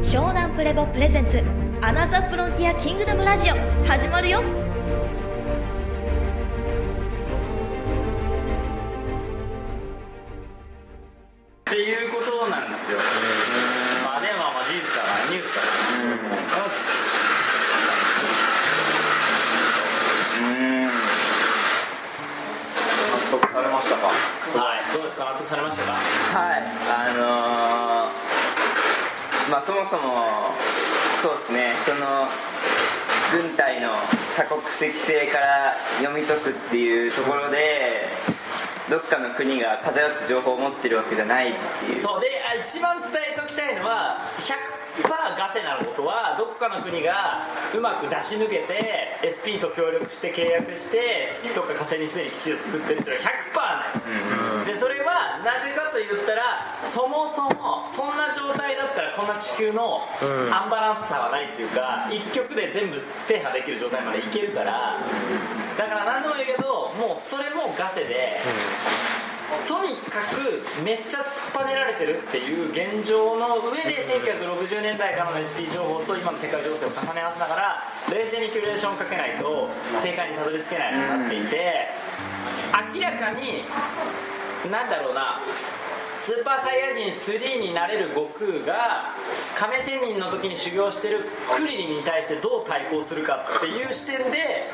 [0.00, 1.42] 湘南プレボプレゼンツ
[1.82, 4.40] アナザーフロンティアキングダムラジオ始まるよ。
[4.40, 4.44] っ
[11.64, 12.98] ていうことなんですよ、
[14.04, 15.72] まあでもまあ事実だからニュースだから、
[20.40, 20.86] うん。
[20.86, 20.92] 納
[23.32, 24.06] 得されましたか？
[24.06, 24.12] は
[24.78, 24.82] い。
[24.94, 25.24] どうですか？
[25.24, 25.92] 納得されましたか？
[25.92, 25.98] は
[26.56, 26.62] い。
[26.88, 27.97] あのー、
[29.50, 30.52] まあそもそも
[31.22, 31.72] そうですね。
[31.84, 32.28] その
[33.32, 33.90] 軍隊の
[34.36, 38.08] 多国籍性から読み解くっていうところで
[38.88, 42.02] どっかの国が偏った情報を持ってるわけじゃないっていう。
[42.02, 42.20] そう。
[42.20, 44.30] であ一番伝えときたいのは
[45.02, 56.42] ガセなことはどこかの国がうまく出し抜けて SP と協力して契約して月とか火星にすでに基地を作ってるっていうのは100%ない、でそれはなぜかと言ったら
[56.80, 60.02] そもそもそんな状態だったらこんな地球の
[60.50, 64.98] アンバランスさはないっていうか一曲で全部制覇できる状態までいけるから。
[65.78, 68.36] だから何でもいいけどもうそれもガセで、
[69.66, 79.70] とにかくめっちゃ突っぱねられてるっていう現状の上で1960年代からの SP 情報と今の世界情勢を重ね合わせながら冷静にキュレーションをかけないと
[80.02, 81.88] 正解にたどり着けないようになっていて
[82.94, 83.64] 明らかに
[84.70, 85.40] なんだろうな
[86.18, 89.14] スーパーサイヤ人3になれる悟空が
[89.56, 91.24] 亀仙人の時に修行してる
[91.56, 94.66] クリリンに対してどう対抗するかっていう視点で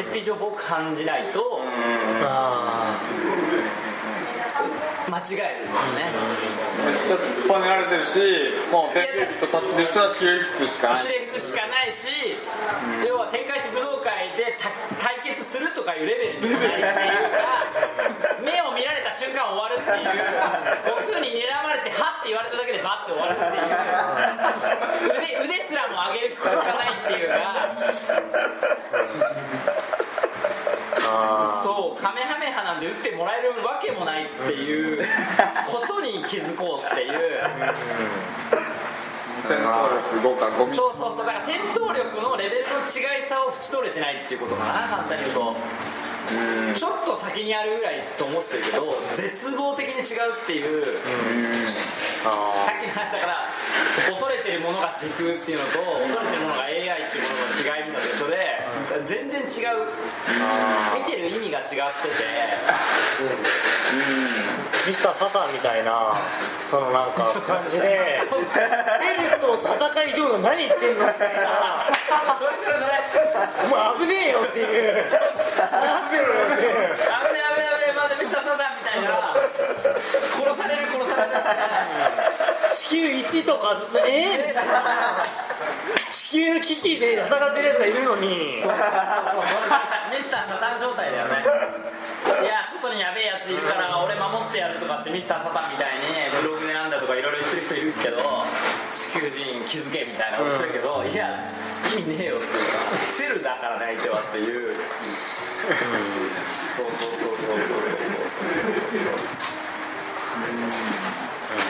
[0.00, 1.60] SP 情報を感じないと
[2.22, 2.96] あ
[5.14, 6.10] 間違えるんだよね
[6.82, 8.18] めっちゃ突っぱねられてるし
[8.74, 11.02] もう電撃と立ちですら指令室しかない。
[11.02, 12.08] 司令室しかないし、
[13.06, 16.90] 要は天下一武道会でた対決するとかいうレベルにないっていう
[17.30, 20.10] か目を見られた瞬間終わるっていう。
[20.82, 23.54] 悟空に睨まれてはって言われただけでバッて終わるって
[39.44, 45.56] 戦闘力5か5ミそうそうそうだから戦闘力のレベルの違いさを縁取れてないっていうことかな簡単に言うと。
[46.74, 50.82] ちょっと先にあるぐらいと思ってるけど絶望的に違うっていう。
[52.24, 53.44] さっきの話だから
[54.08, 58.64] 恐れてるものが時空っていうのと恐れてるものが AI っていうものの違いみたいなと一緒で
[59.04, 59.44] 全然違
[59.76, 59.84] う。
[60.96, 61.84] 見てる意味が違ってて
[64.86, 66.12] ミスターサタンみたいな
[66.68, 68.28] そのなんか感じでセ
[69.16, 69.72] ルと戦
[70.04, 71.88] い上手何言ってんのみたいな。
[72.38, 72.92] それそれそれ
[73.64, 75.08] お前危ねえよっていう。
[75.08, 79.08] 下がってろよっていう危ねえ危ねえ危ねえまだミスターサタンみたいな。
[80.36, 81.56] 殺される殺されるみたいな。
[82.74, 84.52] 地球1とかえ？
[84.52, 84.60] ー
[86.12, 88.60] 地球危機で戦ってるやつがいるのに。
[88.60, 88.62] ミ
[90.20, 91.44] スターサタン状態だよね。
[92.42, 94.13] いや外にやべえやついるから俺
[95.26, 98.44] ターサタンみたいにブログでなんだとかいろいろ言ってる人いるけど
[98.94, 101.38] 地球人気づけみたいなこと言ってるけど、いや
[101.92, 102.46] 意味ねえよって。
[102.46, 102.58] いうか
[103.16, 104.76] セルだからね相手はっていう、
[106.76, 108.34] そうそうそうそうそうそうそう。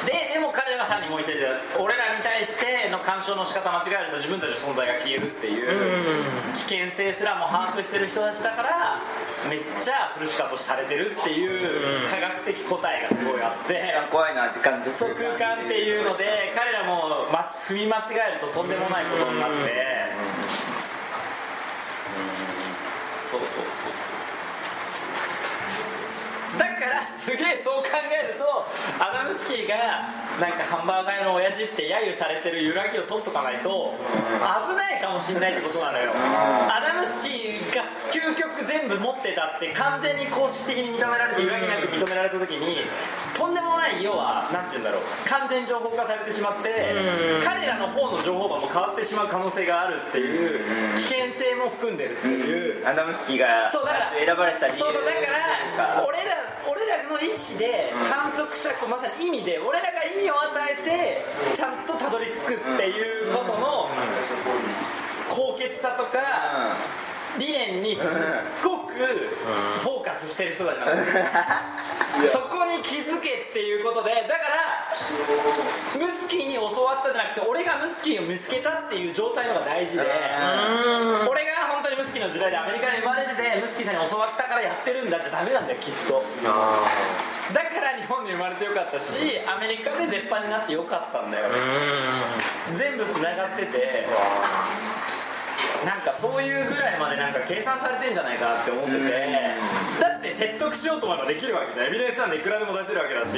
[0.06, 2.13] ででも彼はさらにもう一度言って俺らに
[2.44, 6.24] 対しての干渉の仕方間違えると自分たちの存在が消えるっていう
[6.68, 9.00] 危険性すらも把握してる人たちだから
[9.48, 20.12] めっちゃフルシカとされてるっていう科学的答えがすごいあって一番怖いのは時間です空間っていうので彼らもま踏み間違えるととんでもないことになって
[23.30, 23.64] そうそうそう
[26.58, 28.44] だからすげえそう考えると
[29.02, 33.94] アダムスキーがなんかハンバーガー屋の親父って揶揄されてる揺らぎを取っとかないと
[34.42, 36.10] 危ないかもしんないってことなのよ。
[36.14, 42.78] アダムスキーが究極全部持ってたって完全に公式的に認められて揺らぎなく認められた時に
[43.34, 45.02] とんでもない要はなんて言うんだろう。
[45.28, 46.94] 完全情報化されてしまって
[47.44, 52.86] 彼らの方の情報場も変わってしまう可能性があるっていう危険性も含んでるっていう。
[52.86, 54.78] アダムスキーがそうだから選ばれた理由。
[54.80, 55.20] そうそうだか
[56.00, 56.34] ら俺ら
[56.68, 61.24] 俺らの意思で観測者まさに意味で俺らが意味を与えて
[61.54, 63.88] ちゃんとたどり着くっていうことの
[65.28, 66.76] 高潔さとか
[67.38, 68.04] 理念にすっ
[68.62, 71.24] ごくフォーカスしてる人たちなんですよ
[72.32, 74.44] そこに気づけっていうことでだか
[75.98, 80.02] らムスキーに教わったじゃなくて俺がムスキーを見つけたっていう状態のが大事で
[81.28, 86.22] 俺が本当にムスキーの時代でアメリカに生まれててムスキーさんに教わったからやってるんだってダメなんだよきっと。
[87.52, 89.16] だからから日本に生まれてよかったし
[89.46, 91.50] アメリカで絶版になってよかったんだよ。
[92.78, 94.06] 全部つながってて
[95.84, 99.00] なんかそういうぐらいまでなんか計算されてんじゃないかなって思ってて
[100.00, 103.36] だって説得しようと思えばできるわけじエビデンスなんでいくらでも出せるわけだし。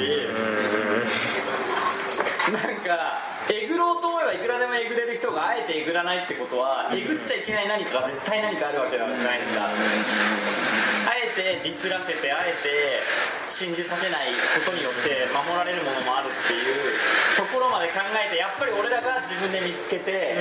[2.47, 3.19] なんか
[3.51, 9.65] えぐろうと思えばいくらでもえぐれる人があえてえぐらないってことはえぐっちゃいけない何かが絶対何かあるわけじゃないですか。
[9.65, 9.69] あ
[11.15, 13.03] えてディスらせてあえて
[13.47, 16.93] 信じさせないことによって守られるものもあるっていう
[17.39, 20.35] ところまで考えてやっぱり俺らが自分で見つけて、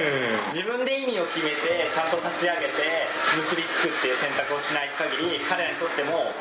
[0.51, 3.07] 自分で意味を決めてちゃんと立ち上げて
[3.39, 6.35] 結びつくっていう選択をしない限り彼らにとっても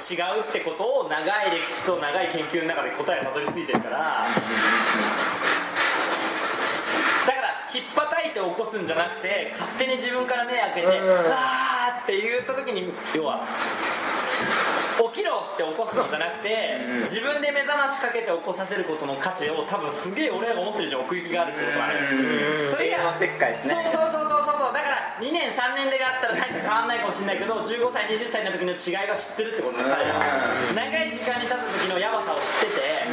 [0.00, 4.26] 違うってことを長い歴史と長い研究の中で答えがたどり着いてるから
[7.26, 11.08] だから引っ叩いて起こすんじゃなくて勝手に自分から目開けて、うん。
[11.08, 13.46] わーって言った時に要は
[15.08, 16.76] 起きろって起こすのじゃなくて、
[17.08, 22.00] 自分で目覚ましかけて起こさせることの価値を多分すげえ俺らが思ってる以上奥行きがあるってことなのよ、
[22.68, 23.88] それがおせっかいですね。
[23.92, 30.20] そうそうそうそうそうだから2年3年でがあったら大して変わんないかもしれないけど15歳20歳の時の違いが知ってるってことだ彼らは
[30.74, 33.08] 長い時間に経った時のヤバさを知ってて、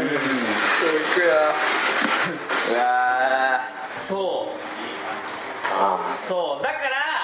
[3.96, 4.58] そう
[6.20, 6.64] そう。
[6.64, 7.17] だから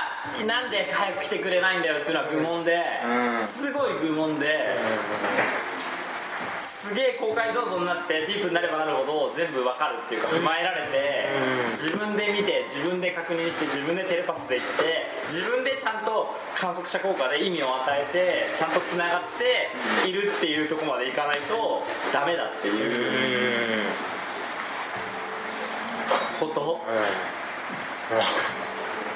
[0.46, 3.46] なんで早く来てくれないんだよっていうのは愚問で、うん。
[3.46, 4.78] すごい愚問で、
[6.60, 11.30] すげえ高解像度になってディープになればなるほど全部わかるっていうか踏まえられて、
[11.72, 16.28] 自分で見て自分で確認して自分でテレパスで言って自分でちゃんと
[16.58, 19.22] 観測者効果で意味を与えてちゃんとつながっ
[20.04, 23.84] ているっていうところまでいかないとダメだっていう。
[26.40, 26.82] こと、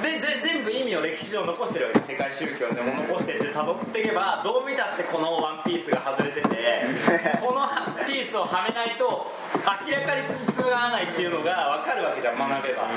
[0.02, 6.48] で全部意味を歴史上残してるわけ世界宗教でも残してって辿っていけばどう見たってこのワンピースが外れてて
[7.42, 7.68] この
[8.06, 9.26] ピースをはめないと
[9.88, 12.90] 明らかに実が合わないっていうのが分かるわけじゃん学べば、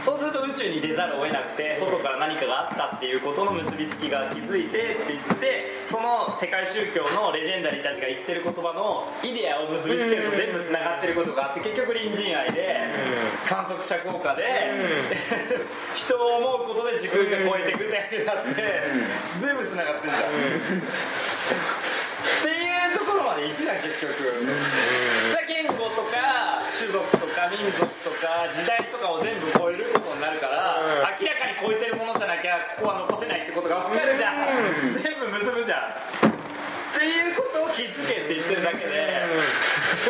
[0.00, 12.92] そうすると宇宙に出ざるを得なくて外から何かがあったっていうことの結びつきが気づいてって言ってその世界宗教のレジェンダリーたちが言ってる言葉のイデアを結びつけると全部つながってることがあって結局隣人愛で
[13.46, 14.44] 観測者効果で
[15.94, 18.82] 人を思うことで時空が超えていくってなって
[19.40, 20.24] 全部つながってんじゃんっ
[22.42, 24.36] ていうところまで行くじゃん結局それは
[25.46, 30.78] 言語とか種族とか民族とか時代とかを全部超えることになるから
[31.18, 34.96] 明らかに超えてるものじゃなきゃここは残せないってことが分かるじゃん。
[34.96, 35.92] 全部結ぶじゃん。
[35.92, 39.12] っていうことを気づけって言ってるだけで。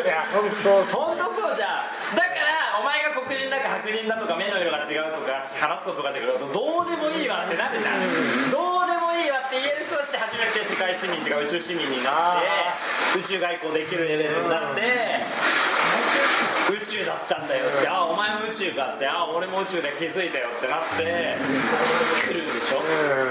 [0.05, 0.84] いや本当。
[0.94, 1.82] 本当そうじゃ
[2.14, 2.14] ん。
[2.14, 8.00] だからお前が黒人だか白人だとか目の色が違うとか話すことが違うとどうでもいいわってなるじゃん。
[8.55, 12.43] どうでもいいわって言える人たちで初めて世界市民っていうか宇宙市民になっ
[13.12, 15.26] て宇宙外交できるレベルになって
[16.70, 21.37] 宇宙だったんだよってあお前も宇宙かってあ俺も宇宙で気づいたよってなって
[22.28, 22.78] 来るんでしょ。
[22.81, 23.27] うん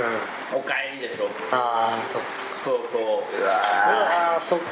[0.54, 2.22] おかえりでしょああそっ
[2.64, 4.66] そうそうーうわああそっか。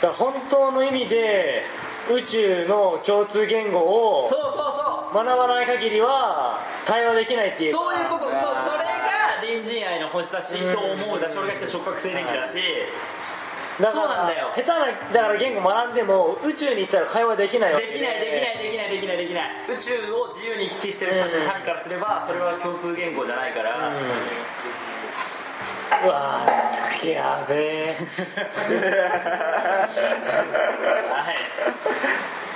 [0.00, 1.64] だ本当の意味で
[2.10, 5.24] 宇宙の共通言語をそうそうそう。
[5.24, 7.72] 学ばない限りは会話できないっていう。
[7.72, 8.22] かそういうこと。
[8.24, 11.28] そうそれが隣人愛の星だし人を思うだ。
[11.28, 12.54] し俺が言った触覚静電気だし
[13.78, 14.50] そうなんだよ。
[14.56, 17.94] 下手なだから言語学んでも宇宙に行ったら会話できないわけで。
[17.94, 19.50] きないできないできないできないできない。
[19.70, 23.92] 宇宙を自由に行き来してる人たちの民からすればそれは共通言語じゃないから、
[26.04, 27.54] うわーすげえやべ
[27.86, 27.86] え。
[27.86, 27.94] は
[31.32, 31.36] い。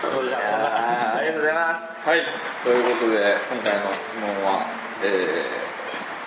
[0.02, 2.08] そうじゃあそんなあーありがとうございます。
[2.08, 2.22] はい。
[2.64, 4.66] ということで今回の質問は
[5.04, 5.71] えー、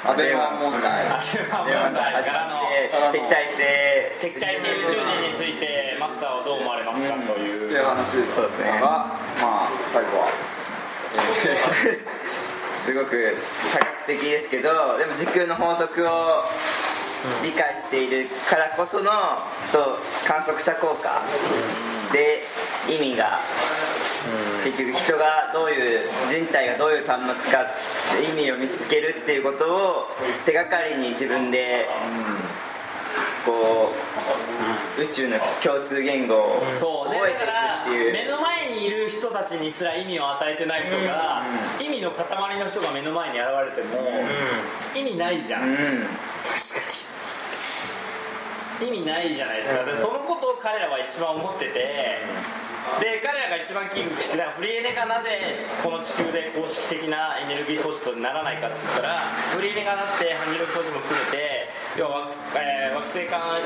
[0.05, 4.61] アデマン問題あれは問題からの敵対して敵対性。
[4.61, 8.69] 宇宙人についてマスターはどう思われますかといっていうう話ですそうですね。
[8.79, 10.29] がまあ最後は、
[11.49, 11.97] え
[12.85, 13.35] すごく
[13.73, 16.45] 多角的ですけどでも時空の法則を
[17.41, 19.09] 理解しているからこその
[19.73, 19.97] と
[20.27, 21.23] 観測者効果
[22.13, 22.43] で
[22.89, 23.39] 意味が。
[24.63, 27.65] 結局人がどういう人体がどういう端末かっ
[28.17, 30.07] て意味を見つけるっていうことを
[30.45, 31.87] 手がかりに自分で
[33.45, 33.93] こ
[34.97, 37.19] う宇宙の共通言語をそうね。
[37.19, 38.13] 覚えていくだからっていう。
[38.13, 41.43] 目の前にいる人たちにすら意味を与えてない人が、
[41.79, 44.23] 意味の塊の人が目の前に現れても、
[44.95, 46.07] 意味ないじゃん、うん。
[48.81, 52.21] 意味ないじゃないですか、でそのことを彼らは一番思ってて、
[52.99, 59.19] で彼らが一番危惧してだからフリーエネがなぜこの地球で公式的なエネルギー装置とならないかって言ったら
[59.55, 63.59] フリーエネがなって反重力装置も含めて要は惑,、えー惑星間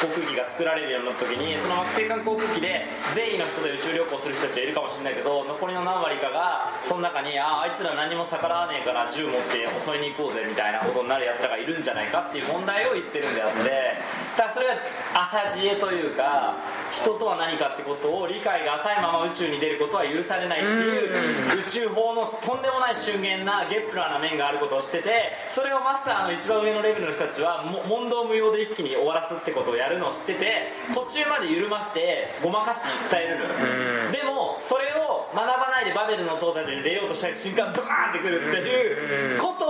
[0.00, 13.98] 航空機が作られるようになった時にその惑星間航空機で善意の人で宇宙旅行する人たちはいるかもしれないけど残りの何割かがその中にあああいつら何も逆らわねえから銃持って襲いに行こうぜみたいなことになるやつらがいるんじゃないかっていう問題を言ってるんであって
[14.36, 14.76] ただそれが
[15.28, 16.56] 浅知恵というか
[16.90, 33.50] 人とは何かってことを理解が浅いまま宇宙に出ることは許されないっていう宇宙法のとんでもない瞬間なゲップラーな面があることを知っててそれをマスターの一番上のレベルの人たちはも問答無用で一気に終わらすってことをやるのを知ってて途中まで緩ましてごまかして伝えるのよ。
[34.12, 39.66] でもそれを学ばないでバベルの東西で出ようとした瞬間ドカーンってくるっていうこと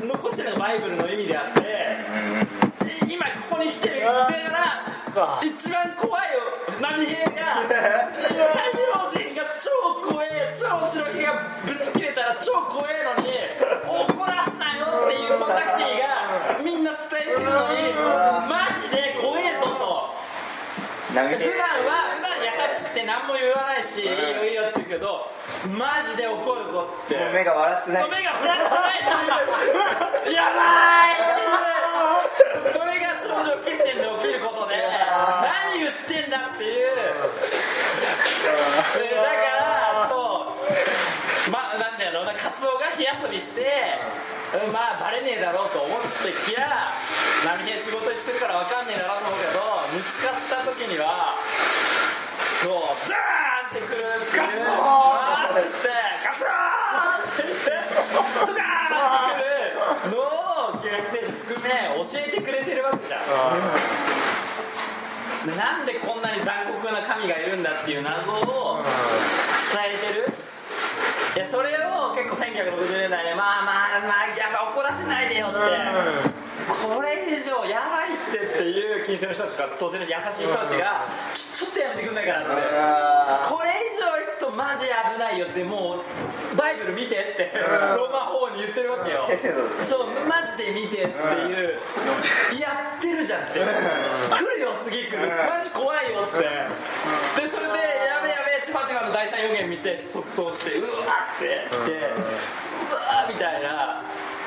[0.00, 1.96] の残してるのがバイブルの意味であって
[3.12, 6.40] 今ここに来てるだから一番怖いよ。
[6.80, 7.74] 波平が太
[8.36, 8.44] 陽
[9.10, 11.32] 人が超怖え超白ひげが
[11.64, 13.32] ぶち切れたら超怖えのに
[13.88, 17.94] 怒らすなよっていうコンタクティがみんな伝えてるのに
[18.46, 20.14] マジで怖えぞと
[21.05, 21.32] 波普段
[21.88, 25.24] は普段優しくて何も言わないしいいよいいよって言うけど
[25.72, 27.16] マジで怒るぞって。
[27.32, 28.10] 目が笑ってない。
[28.10, 29.00] 目がフラッとない。
[29.00, 30.36] っていう。
[30.36, 31.16] やばい
[32.72, 34.76] それが頂上決戦で起きることで
[35.42, 36.86] 何言ってんだっていう。
[39.00, 40.54] でだからそ
[41.48, 41.50] う。
[41.50, 43.62] まあなんだろうなカツオが火遊びして
[44.54, 46.90] うんまあバレねえだろうと思ってきや
[47.44, 49.62] 波平仕事行ってるから分かんねえだろうと思うけど
[49.94, 51.34] 見つかった時には
[52.62, 55.86] そうザーンってくるっていうわーって
[56.26, 57.70] カツオーって言って
[58.42, 61.06] ドカーンってくるのを旧約
[61.66, 63.20] 聖書含め教えてくれてるわけじゃん。
[65.46, 68.82] でなんでこんなに残酷な神がいるんだっていう謎を
[69.72, 70.26] 伝えてる？
[71.36, 75.56] いやそれを結構1960年代でまあまあまあやっぱ怒らせないでよって。
[76.66, 80.10] これ以上やばいってっていう金星の人たちが当然優し
[80.42, 82.50] い人たちがちょっとやめてくんないかなって。
[83.46, 83.95] これ以上
[84.66, 89.30] マジ危ないよってもうバイブル見てってローマ法に言ってるわけよ。
[89.86, 91.78] そうマジで見てっていう
[92.58, 93.60] やってるじゃんって。
[93.60, 95.28] 来るよ次来る。
[95.46, 96.38] マジ怖いよって。
[97.40, 97.78] でそれで
[98.10, 104.02] やべやべってファティマの第三予言見て即答してうわって来てうわーみたいな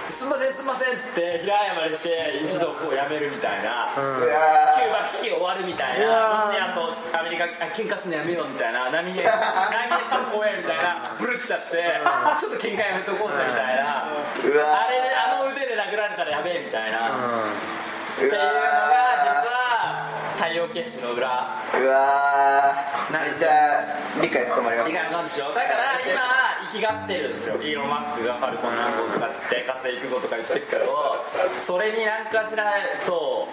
[0.09, 11.99] すんませんすんませんっつって平謝りして一度こうやめるみたいな、キューバ危機終わるみたいなロシアとアメリカあ喧嘩すんのやめようみたいな波平 波平超怖えみたいなブルっちゃって
[12.39, 14.03] ちょっと喧嘩やめとこうぜみたいな。
[14.03, 17.01] あれであの腕で殴られたらやべえみたいな、っ
[18.17, 18.43] ていうのが
[19.23, 21.27] 実は太陽決死の裏。
[21.79, 22.73] うわ
[23.11, 23.83] めっちゃ
[24.21, 24.89] 理解深まります。
[24.91, 25.47] 理解なんでしょ？
[25.53, 26.28] だから今生
[26.71, 27.55] きがってるんですよ。
[27.55, 30.85] イーロン・マスクがファルコン何本とかって火星行くぞとか言ってるけど
[31.57, 33.51] それに何かしらそう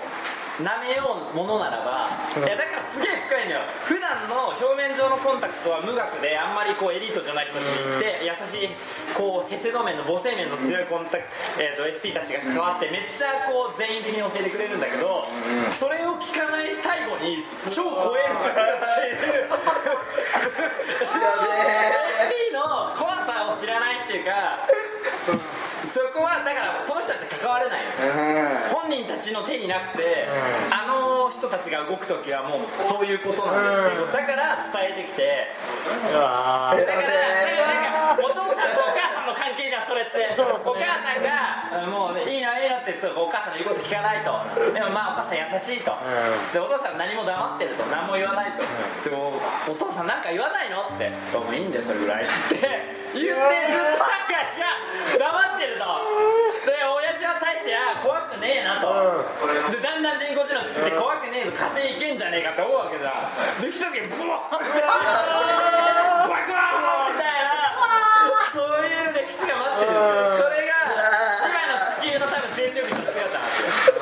[0.56, 2.08] 舐めようものならば
[2.40, 3.68] いやだからすげえ深いのよ。
[3.84, 8.72] 普段の表面上のコンタクトは無学であんまりこうエリートじゃない人に行って優しい
[9.12, 15.28] こうヘセド面の母性面の強いコンタクト、えー、と SP たちが関わってめっちゃこう全員的に教えてくれるんだけど、
[15.76, 19.52] それを聞かない最後に超怖えのが来るっていう
[22.48, 24.64] SP の怖さを知らないっていうか
[25.96, 27.96] そこはだからその人たち関われないの。
[28.68, 30.28] 本人たちの手になくて、
[30.68, 35.56] あの人たちが動く時はもうそういうことなんですけど、だから伝えてきて。
[36.12, 40.20] だからだからなんかお父さんとお母さんの関係じゃんそれって。
[40.20, 44.36] ねお母さんがうんもうねいいないいなって言ったらお母さんの言うこと聞かないと。
[44.76, 45.96] でもまあお母さん優しいと、
[46.52, 48.60] でお父さん何も黙ってると何も言わないと、
[49.00, 51.08] でもお父さんなんか言わないのって。
[51.32, 52.24] もういいんだよそれぐらい。
[52.24, 52.60] って
[53.16, 54.76] 言ってずっとなんかいや
[55.16, 55.45] 黙って
[57.36, 58.88] 親父は大してあ怖くねえなと、
[59.70, 64.64] でだんだん人工知能作って怖くねえぞ火星行けんじゃねえかって思うわけじゃんで来た時にブワーン
[66.32, 67.60] バクワーンみたいな。
[68.52, 70.48] そういう歴史が待ってるんですよ。
[70.48, 70.72] それが
[71.44, 74.00] 今の地球の多分全力の姿なんですよ。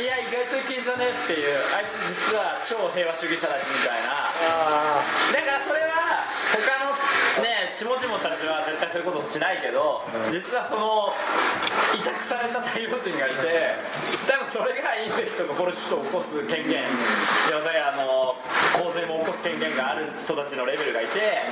[0.00, 1.60] いや意外といけんじゃねえっていう。
[1.76, 4.32] あいつ実は超平和主義者だしみたいな。
[4.32, 5.61] あだから
[7.82, 11.10] 下々たちは絶対そういうことしないけど、実はその
[11.98, 13.74] 委託された太陽人がいて
[14.30, 16.86] 多分それが隕石とかポルシュと起こす権限。
[17.50, 18.38] 要するにあの
[18.78, 21.42] 洪水も起こす権限がある人たちのレベルがいて、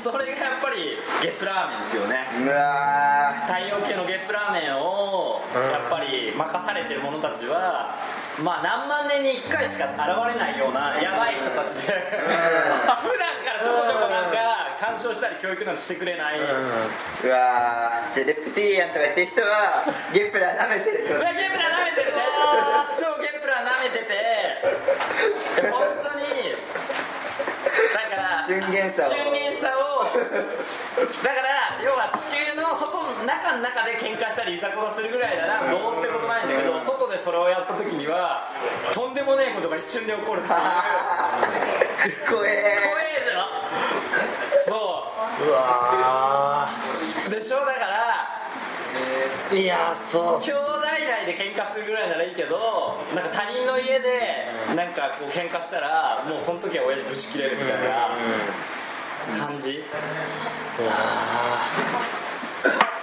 [0.00, 2.24] それがやっぱりゲップラーメンですよね。
[3.44, 7.94] 太陽系のゲップラーメンをやっぱり任されてる者たちは
[8.42, 9.98] まあ何万年に1回しか現
[10.32, 19.82] れないようなやばい人たちで 普段ちょこちょこなんか干渉渉したり教育なんてしてくれない、うわーじゃあレプティリアンとか言ってる人は
[20.12, 22.22] ゲップラ舐めてるってこうわゲンプラ舐めてるね。
[22.94, 24.14] 超ゲンプラ舐めてて。
[25.62, 26.54] え本当に
[27.94, 30.14] だから瞬間差を。
[30.14, 32.35] だから要は地球
[33.56, 38.50] の中で喧嘩したりいざこざするぐらいならどうってことないんだけど外でそれをやった時には
[38.92, 40.42] とんでもねえことが一瞬で起こる。
[40.42, 42.76] っていうと怖え。
[42.86, 43.48] 怖えだろ。
[44.64, 45.04] そ
[45.42, 45.44] う。
[45.48, 46.68] うわ
[47.30, 47.60] でしょ？
[47.60, 50.42] だからーいやそう。
[50.42, 58.16] 兄弟内で喧嘩するぐらいならいいけどなんか他人の家でなんかこう喧嘩したらもうその時は親父ブチ切れるみたいな
[59.36, 59.82] 感じ。
[60.78, 60.92] うわ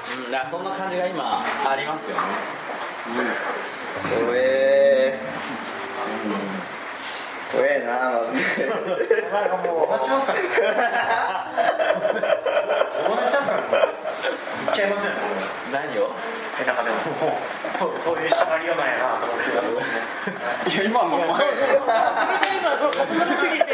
[0.03, 2.21] うんだからそんな感じが今ありますよね。
[4.19, 5.19] 怖え
[7.51, 8.59] 怖えなマジ
[9.07, 9.45] でーな。
[9.45, 10.47] んかもう同じますか同じ
[13.31, 13.79] チャンスなん言
[14.71, 15.09] っちゃいません。
[15.09, 15.15] ね
[15.71, 16.09] 何を？
[16.61, 17.01] えなんかでもも
[17.33, 19.49] うそうそういう縛りようなんやなと思って。
[19.53, 19.81] たんで
[20.69, 23.65] すよねいや今の前そうそうそうそれが今そう重なりすぎて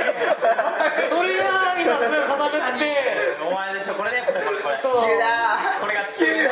[1.10, 2.84] それが今それ重なって。
[3.40, 3.96] お前でしょ。
[3.96, 4.76] これねこれこれこれ。
[4.76, 4.84] だ
[5.80, 6.50] これが地球の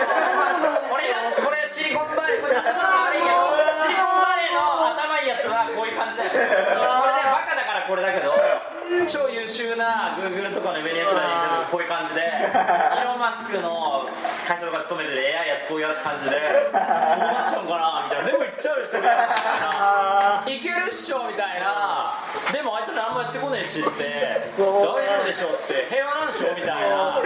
[0.88, 3.36] これがこれシリコンバレーこれ頭が悪いけど
[3.80, 4.92] シリコンバレーの
[5.74, 6.30] こういう感じだよ。
[6.30, 8.34] これねバカだからこれだけど
[9.08, 14.08] 超優秀な Google とかの上のやつらにするとこういう感じでイーロン・マスクの
[14.48, 18.32] 会社とか勤めてる AI やつこういう感じでどうなっちゃうかなみたいな。
[18.32, 22.16] でも行っちゃう人みたいないけるっしょみたいな。
[22.54, 27.20] でもあいつら何もやってこねえしって大丈夫でしょって平和なんでしょみたいな。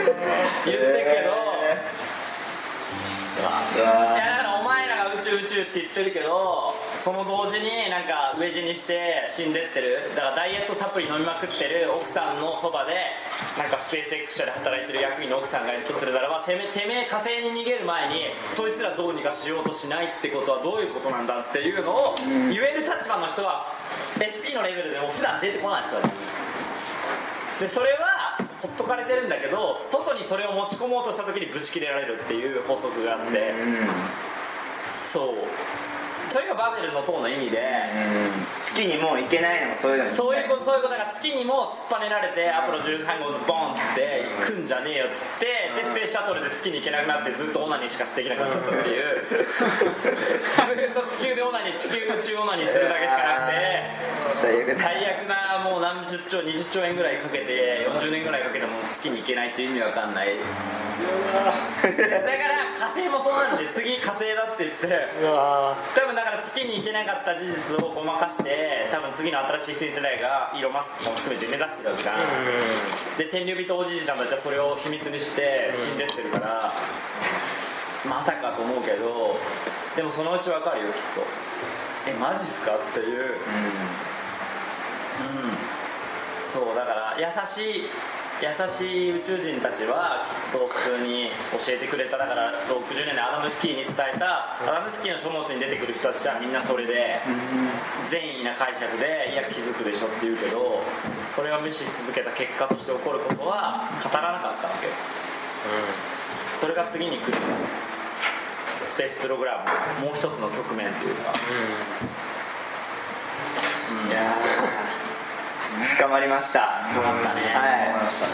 [0.65, 1.51] 言ってるけど。
[3.41, 4.60] いやだから
[5.31, 10.11] 宙宇宙って言ってるけどその同時になんか飢え死にして死んでってる。
[10.11, 13.15] だからダイエットサプリ飲みまくってる奥さんのそばで
[13.57, 22.15] なんかスペース X 社で働いてる役員の奥さんがいるとするならばてめてめえ火星に逃げる前にそいつらどうにかしようとしないってことはどういうことなんだっていうのを
[22.51, 23.71] 言える立場の人は
[24.19, 26.13] SP のレベルでも普段出てこない人だね
[27.61, 33.53] でそれはほっとかれてるんだけど外にそれを持ち込もうとした時にぶち切れられるっていう法則があって、
[35.11, 35.35] そう。
[36.31, 37.59] それがバベルの塔の意味で、
[38.63, 49.27] 月にもう行けないのもそういうのもそういうことそういうことだから月にも突っぱねられてアポロ13号でボンって行くんじゃねえよっつってでスペースシャトルで月に行けなくなってずっとオナニーしかできなくなっちゃったっていう。
[49.27, 54.81] ずっと地球でオナニー地球宇宙オナニーしてるだけしかなくて最悪だ。
[54.81, 60.35] 最悪なもう何十兆20兆円ぐらいかけて40年ぐらいかけても月に行けないって意味わかんない。
[61.01, 64.87] だから火星もそうなんで次火星だって言って。
[65.21, 72.19] 多分だから月に行けなかった事実をごまかして多分次の新しい世代がイーロン・マスクとかも含めて目指してるわけじゃん、
[73.17, 76.71] で天竜人おじいちゃんたちはそれを秘密にして死んでってるから、
[78.07, 79.37] まさかと思うけど
[79.95, 81.21] でもそのうちわかるよきっと。
[82.07, 82.75] えマジっすか？
[82.75, 83.21] っていう。
[83.21, 83.37] うん
[86.44, 87.90] そうだから優しい
[88.42, 92.18] 優しい宇宙人たちはきっと普通に教えてくれた。
[92.18, 97.22] だから60年代アダムスキーに伝えたアダムスキーの書物に出てくる人たちはみんなそれで
[98.10, 100.81] 善意な解釈でいや気づくでしょって言うけど
[101.27, 104.88] それを無視し続けた結果として起こることは語らなかったわけ。
[104.88, 104.94] よ
[106.60, 107.38] それが次に来る
[108.88, 109.64] スペースプログラ
[110.01, 111.31] ムもう一つの局面というか。
[114.10, 116.84] いやー深まりました。
[116.92, 117.42] 深まったね。
[117.42, 118.03] はい。
[118.03, 118.34] ましたね。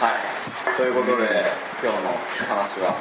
[0.00, 0.76] はい。
[0.76, 1.44] ということで
[1.82, 2.18] 今日の
[2.54, 2.96] 話は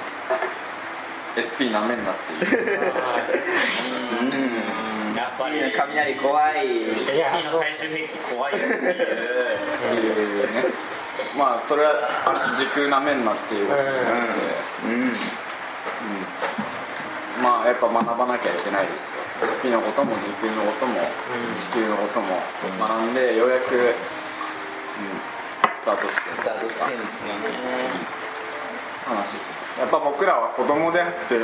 [1.37, 2.79] SP なめんなっていう。
[4.21, 5.15] うん。
[5.15, 5.59] やっぱり。
[5.75, 6.67] 雷怖い。
[6.97, 8.91] SP の最終兵器怖いよってい
[10.43, 10.73] う。
[11.37, 11.91] まあそれは
[12.25, 14.01] ある種時空なめんなっていうことになって、
[14.85, 15.36] うん
[17.67, 19.19] やっぱ学ばなきゃいけないですよ。
[19.43, 21.03] SP のことも時空のことも
[21.59, 22.39] 地球のことも
[22.79, 23.91] 学んでようやく、うん、
[25.75, 26.31] スタートして。
[26.31, 27.51] スタートしてんですよね。
[29.03, 31.43] 話ですやっぱ僕らは子供であって、う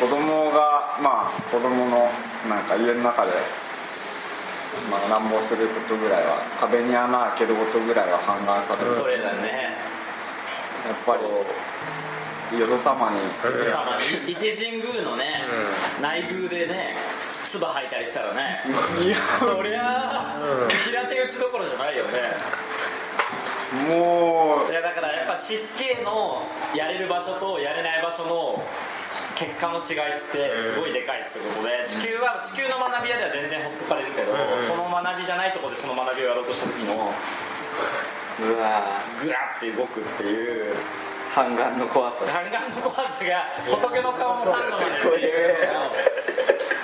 [0.00, 2.08] 子供がまあ子供の
[2.48, 3.32] なんか家の中で、
[4.90, 8.96] まあ、乱暴することぐらいは壁に穴開けることぐらいは判断される。
[8.96, 9.76] それだね。
[10.88, 11.22] やっぱり
[12.52, 13.18] よそ様に。
[13.50, 14.02] 伊勢様に。
[14.32, 15.44] 伊勢神宮のね、
[16.00, 16.96] 内宮でね
[17.44, 18.62] 唾吐いたりしたらね。
[19.02, 19.16] いや。
[19.38, 20.36] そりゃあ、
[20.84, 22.20] 平手打ちどころじゃないよね。
[23.88, 24.70] もう。
[24.70, 28.62] いやだからやっぱ湿気のやれる場所とやれない場所の
[29.34, 34.32] 結果の違いってすごいでかいってことで地球は地球の学び屋では全然ほっとかれるけど、
[34.68, 37.12] その学びじゃないところでその学びをやろうとした時の
[38.40, 38.86] うわ。
[39.20, 40.76] グワって動くっていう
[41.34, 42.24] 半眼の怖さ。
[42.24, 45.90] 弾丸の怖さが仏の顔も3度までっていうのを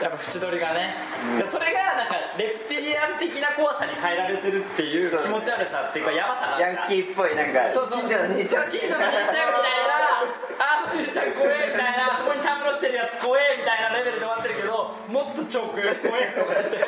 [0.02, 0.96] やっぱ縁取りがね、
[1.38, 8.08] でそれがなんかレプティリアン的な怖さに変えられてるっていう気持ち悪さっていうかヤバさヤンキーっぽいなんかそうそう。
[8.08, 10.24] 近所の兄ちゃん近所の兄ちゃんみたいな
[10.56, 16.80] あの兄ちゃん怖えみたいなそこにたむろしてるやつ怖えみたいなレベルで終わってるけどもっと超怖え怖えとか言って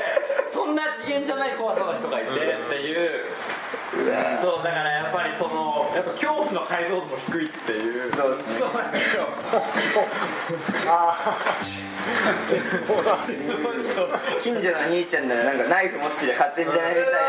[0.49, 3.29] そんな次元じゃない怖さの人がいてっていう、
[4.41, 4.92] そうだから
[5.33, 8.13] りそのやっぱ恐怖の解像度も低いっていう。
[8.13, 8.55] そうですね。
[8.59, 9.27] そうなんですよ。
[10.89, 11.17] あ
[14.43, 17.19] 近所の兄ちゃんならなんかナイフ持ってりゃ勝手にじゃないみたいな。
[17.19, 17.23] い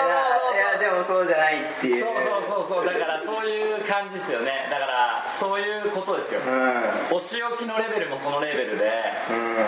[0.57, 2.03] やでもそうじゃないっていう。
[2.03, 2.13] そう
[2.49, 2.83] そうそう。
[2.83, 4.67] そうだからそういう感じですよね。
[4.69, 7.15] だからそういうことですよ、うん。
[7.15, 8.91] お仕置きのレベルもそのレベルで。
[9.31, 9.65] うん。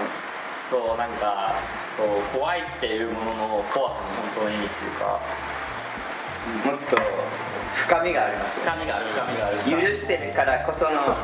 [0.70, 1.54] そうなんか
[1.96, 5.20] そう怖いっていうものの怖さも本当にいいっていうか。
[6.64, 6.98] もっと
[7.86, 8.60] 深みがあります。
[8.62, 9.58] 深みがある深みがある。
[9.58, 10.34] 深み許してる。
[10.34, 11.16] からこその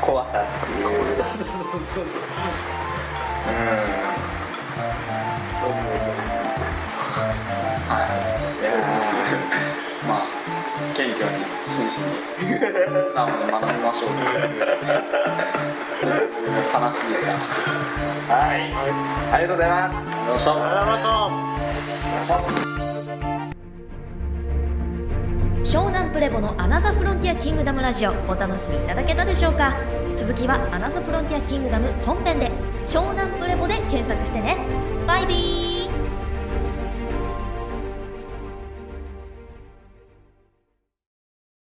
[0.00, 2.22] 怖さっていうそうそうそうそうそう。
[7.90, 8.08] はい。
[10.06, 10.22] まあ
[10.96, 11.30] 謙虚に
[11.66, 14.10] 真摯に素直に学びましょう。
[16.00, 16.20] という
[16.72, 18.58] 話でしたはい。
[19.32, 19.94] ありがとうございます。
[20.28, 20.96] よっしゃありがとうございま
[22.24, 22.83] した
[25.74, 29.76] 湘南プレボのアナザフロンティアキングダムラジオお楽しみいただけたでしょうか？
[30.14, 32.48] 続きはアナザフロンティアキングダム本編で
[32.84, 34.56] 湘南プレボで検索してね。
[35.04, 35.73] バイビー。